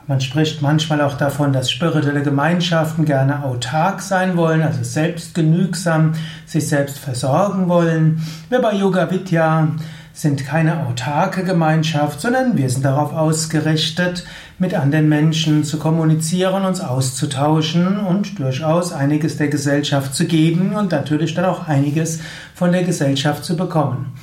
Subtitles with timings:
[0.08, 6.14] Man spricht manchmal auch davon, dass spirituelle Gemeinschaften gerne autark sein wollen, also selbstgenügsam
[6.46, 8.26] sich selbst versorgen wollen.
[8.50, 9.68] Wir bei Yoga Vidya
[10.14, 14.26] sind keine autarke Gemeinschaft, sondern wir sind darauf ausgerichtet,
[14.60, 20.92] mit anderen Menschen zu kommunizieren, uns auszutauschen und durchaus einiges der Gesellschaft zu geben und
[20.92, 22.20] natürlich dann auch einiges
[22.54, 24.14] von der Gesellschaft zu bekommen.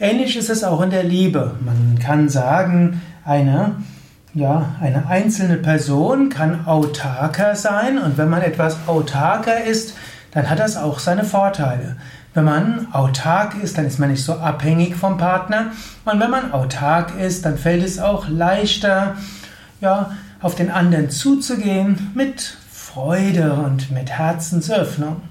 [0.00, 1.54] Ähnlich ist es auch in der Liebe.
[1.64, 3.76] Man kann sagen, eine
[4.34, 9.94] ja, eine einzelne Person kann autarker sein und wenn man etwas autarker ist,
[10.32, 11.96] dann hat das auch seine Vorteile.
[12.34, 15.70] Wenn man autark ist, dann ist man nicht so abhängig vom Partner
[16.04, 19.14] und wenn man autark ist, dann fällt es auch leichter,
[19.80, 20.10] ja,
[20.42, 25.22] auf den anderen zuzugehen mit Freude und mit Herzensöffnung.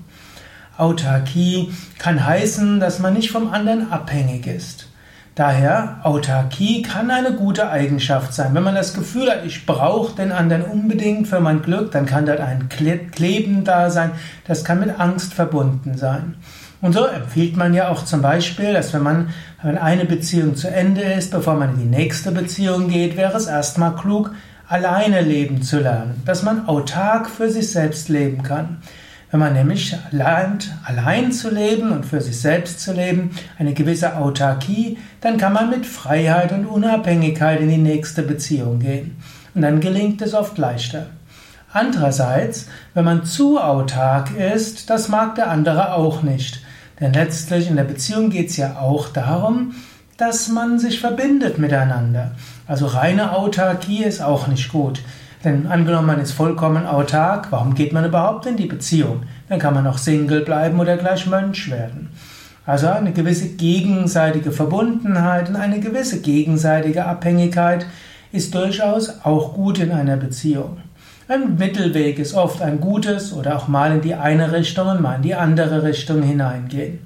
[0.78, 4.88] Autarkie kann heißen, dass man nicht vom anderen abhängig ist.
[5.36, 8.54] Daher, Autarkie kann eine gute Eigenschaft sein.
[8.54, 12.26] Wenn man das Gefühl hat, ich brauche den anderen unbedingt für mein Glück, dann kann
[12.26, 14.12] dort ein Kleben da sein.
[14.48, 16.36] Das kann mit Angst verbunden sein.
[16.84, 19.30] Und so empfiehlt man ja auch zum Beispiel, dass wenn man,
[19.62, 23.48] wenn eine Beziehung zu Ende ist, bevor man in die nächste Beziehung geht, wäre es
[23.48, 24.36] erstmal klug,
[24.68, 26.22] alleine leben zu lernen.
[26.26, 28.82] Dass man autark für sich selbst leben kann.
[29.32, 34.18] Wenn man nämlich lernt, allein zu leben und für sich selbst zu leben, eine gewisse
[34.18, 39.16] Autarkie, dann kann man mit Freiheit und Unabhängigkeit in die nächste Beziehung gehen.
[39.56, 41.06] Und dann gelingt es oft leichter.
[41.72, 46.62] Andererseits, wenn man zu autark ist, das mag der andere auch nicht.
[47.00, 49.76] Denn letztlich in der Beziehung geht es ja auch darum,
[50.18, 52.32] dass man sich verbindet miteinander.
[52.68, 55.02] Also reine Autarkie ist auch nicht gut.
[55.44, 59.24] Denn angenommen, man ist vollkommen autark, warum geht man überhaupt in die Beziehung?
[59.50, 62.12] Dann kann man auch Single bleiben oder gleich Mönch werden.
[62.66, 67.86] Also eine gewisse gegenseitige Verbundenheit und eine gewisse gegenseitige Abhängigkeit
[68.32, 70.78] ist durchaus auch gut in einer Beziehung.
[71.30, 75.16] Ein Mittelweg ist oft ein gutes oder auch mal in die eine Richtung und mal
[75.16, 77.00] in die andere Richtung hineingehen.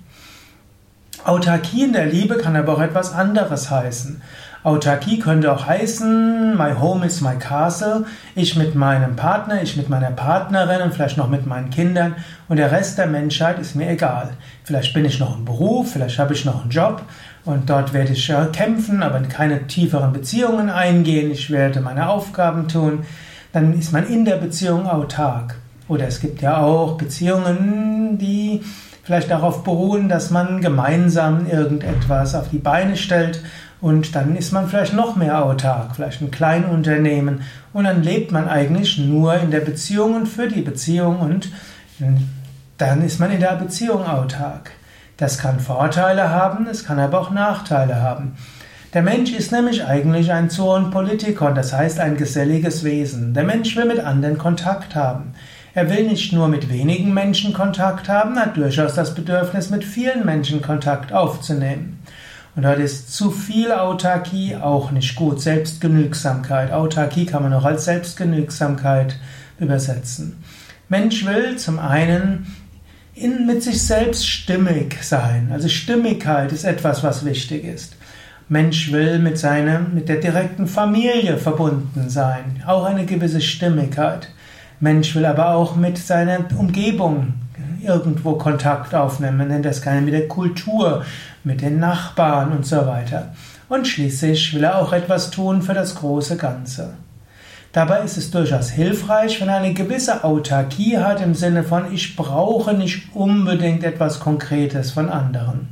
[1.23, 4.21] Autarkie in der Liebe kann aber auch etwas anderes heißen.
[4.63, 8.05] Autarkie könnte auch heißen, my home is my castle.
[8.33, 12.15] Ich mit meinem Partner, ich mit meiner Partnerin und vielleicht noch mit meinen Kindern
[12.49, 14.31] und der Rest der Menschheit ist mir egal.
[14.63, 17.03] Vielleicht bin ich noch im Beruf, vielleicht habe ich noch einen Job
[17.45, 21.29] und dort werde ich kämpfen, aber keine tieferen Beziehungen eingehen.
[21.29, 23.05] Ich werde meine Aufgaben tun.
[23.53, 25.55] Dann ist man in der Beziehung autark.
[25.87, 28.61] Oder es gibt ja auch Beziehungen, die
[29.03, 33.41] vielleicht darauf beruhen, dass man gemeinsam irgendetwas auf die Beine stellt
[33.79, 37.41] und dann ist man vielleicht noch mehr autark, vielleicht ein Kleinunternehmen.
[37.73, 41.51] Und dann lebt man eigentlich nur in der Beziehung und für die Beziehung und
[42.77, 44.71] dann ist man in der Beziehung autark.
[45.17, 48.35] Das kann Vorteile haben, es kann aber auch Nachteile haben.
[48.93, 53.33] Der Mensch ist nämlich eigentlich ein Zoon Politikon, das heißt ein geselliges Wesen.
[53.33, 55.33] Der Mensch will mit anderen Kontakt haben.
[55.73, 60.25] Er will nicht nur mit wenigen Menschen Kontakt haben, hat durchaus das Bedürfnis, mit vielen
[60.25, 61.99] Menschen Kontakt aufzunehmen.
[62.55, 65.41] Und dort ist zu viel Autarkie auch nicht gut.
[65.41, 66.71] Selbstgenügsamkeit.
[66.71, 69.19] Autarkie kann man auch als Selbstgenügsamkeit
[69.59, 70.41] übersetzen.
[70.89, 72.47] Mensch will zum einen
[73.13, 75.49] in, mit sich selbst stimmig sein.
[75.51, 77.96] Also Stimmigkeit ist etwas, was wichtig ist.
[78.49, 82.63] Mensch will mit seiner, mit der direkten Familie verbunden sein.
[82.65, 84.29] Auch eine gewisse Stimmigkeit.
[84.79, 87.33] Mensch will aber auch mit seiner Umgebung
[87.83, 89.37] irgendwo Kontakt aufnehmen.
[89.37, 91.03] Man nennt das gerne mit der Kultur,
[91.43, 93.33] mit den Nachbarn und so weiter.
[93.67, 96.93] Und schließlich will er auch etwas tun für das große Ganze.
[97.73, 102.15] Dabei ist es durchaus hilfreich, wenn er eine gewisse Autarkie hat im Sinne von, ich
[102.15, 105.67] brauche nicht unbedingt etwas Konkretes von anderen.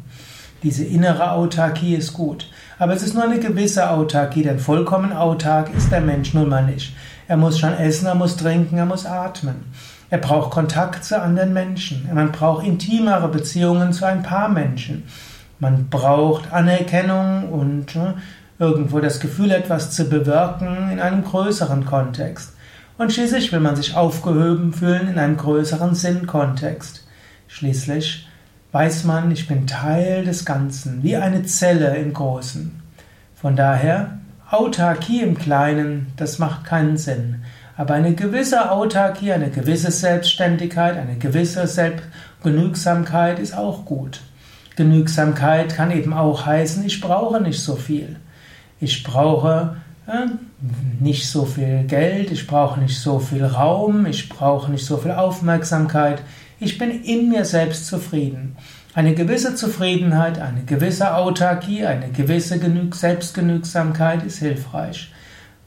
[0.62, 2.50] Diese innere Autarkie ist gut.
[2.78, 6.66] Aber es ist nur eine gewisse Autarkie, denn vollkommen autark ist der Mensch nun mal
[6.66, 6.96] nicht.
[7.28, 9.66] Er muss schon essen, er muss trinken, er muss atmen.
[10.10, 12.10] Er braucht Kontakt zu anderen Menschen.
[12.14, 15.04] Man braucht intimere Beziehungen zu ein paar Menschen.
[15.60, 18.16] Man braucht Anerkennung und ne,
[18.60, 22.54] irgendwo das Gefühl, etwas zu bewirken in einem größeren Kontext.
[22.98, 27.06] Und schließlich will man sich aufgehoben fühlen in einem größeren Sinnkontext.
[27.48, 28.28] Schließlich
[28.76, 32.78] weiß man, ich bin Teil des Ganzen, wie eine Zelle im Großen.
[33.34, 34.20] Von daher,
[34.52, 37.44] Autarkie im Kleinen, das macht keinen Sinn.
[37.78, 44.20] Aber eine gewisse Autarkie, eine gewisse Selbstständigkeit, eine gewisse Selbstgenügsamkeit ist auch gut.
[44.76, 48.18] Genügsamkeit kann eben auch heißen, ich brauche nicht so viel.
[48.82, 50.28] Ich brauche äh,
[51.00, 55.12] nicht so viel Geld, ich brauche nicht so viel Raum, ich brauche nicht so viel
[55.12, 56.22] Aufmerksamkeit.
[56.66, 58.58] Ich bin in mir selbst zufrieden.
[58.96, 62.60] Eine gewisse Zufriedenheit, eine gewisse Autarkie, eine gewisse
[62.92, 65.14] Selbstgenügsamkeit ist hilfreich.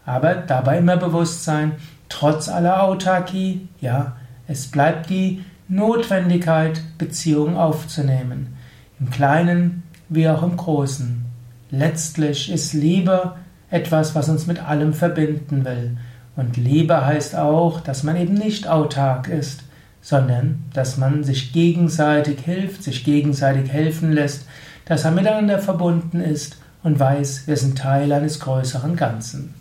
[0.04, 1.76] Aber dabei immer bewusst sein,
[2.08, 4.16] trotz aller Autarkie, ja,
[4.48, 8.56] es bleibt die Notwendigkeit, Beziehungen aufzunehmen.
[8.98, 11.24] Im Kleinen wie auch im Großen.
[11.70, 13.36] Letztlich ist Liebe
[13.70, 15.96] etwas, was uns mit allem verbinden will.
[16.34, 19.62] Und Liebe heißt auch, dass man eben nicht autark ist,
[20.00, 24.46] sondern dass man sich gegenseitig hilft, sich gegenseitig helfen lässt,
[24.84, 29.54] dass er miteinander verbunden ist und weiß, wir sind Teil eines größeren Ganzen.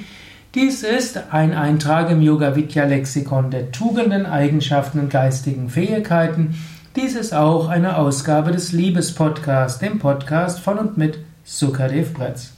[0.55, 6.55] Dies ist ein Eintrag im Yoga Vidya Lexikon der Tugenden, Eigenschaften und geistigen Fähigkeiten
[6.95, 12.53] dies ist auch eine Ausgabe des Liebespodcasts, dem Podcast von und mit Sukadev Bretz.